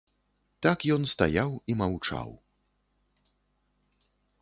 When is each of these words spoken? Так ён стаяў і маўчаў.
Так 0.65 0.79
ён 0.95 1.05
стаяў 1.13 1.51
і 1.73 1.77
маўчаў. 1.83 2.29